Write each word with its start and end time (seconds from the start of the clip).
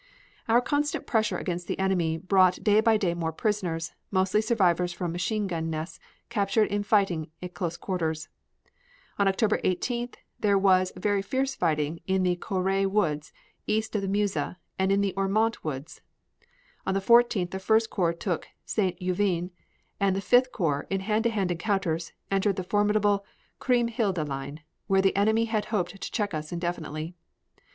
Our 0.47 0.61
constant 0.61 1.05
pressure 1.05 1.37
against 1.37 1.67
the 1.67 1.77
enemy 1.77 2.17
brought 2.17 2.63
day 2.63 2.79
by 2.81 2.97
day 2.97 3.13
more 3.13 3.31
prisoners, 3.31 3.91
mostly 4.09 4.41
survivors 4.41 4.91
from 4.91 5.11
machine 5.11 5.45
gun 5.45 5.69
nests 5.69 5.99
captured 6.27 6.69
in 6.69 6.81
fighting 6.81 7.29
at 7.39 7.53
close 7.53 7.77
quarters. 7.77 8.27
On 9.19 9.27
October 9.27 9.59
18th 9.59 10.15
there 10.39 10.57
was 10.57 10.91
very 10.97 11.21
fierce 11.21 11.53
fighting 11.53 11.99
in 12.07 12.23
the 12.23 12.35
Caures 12.35 12.87
Woods 12.87 13.31
east 13.67 13.95
of 13.95 14.01
the 14.01 14.07
Meuse 14.07 14.35
and 14.35 14.91
in 14.91 15.01
the 15.01 15.13
Ormont 15.15 15.63
Woods. 15.63 16.01
On 16.87 16.95
the 16.95 16.99
14th 16.99 17.51
the 17.51 17.59
First 17.59 17.91
Corps 17.91 18.11
took 18.11 18.47
St. 18.65 18.99
Juvin, 18.99 19.51
and 19.99 20.15
the 20.15 20.19
Fifth 20.21 20.51
Corps, 20.51 20.87
in 20.89 21.01
hand 21.01 21.25
to 21.25 21.29
hand 21.29 21.51
encounters, 21.51 22.11
entered 22.31 22.55
the 22.55 22.63
formidable 22.63 23.23
Kriemhilde 23.59 24.27
line, 24.27 24.61
where 24.87 25.03
the 25.03 25.15
enemy 25.15 25.45
had 25.45 25.65
hoped 25.65 26.01
to 26.01 26.11
check 26.11 26.33
us 26.33 26.51
indefinitely. 26.51 27.13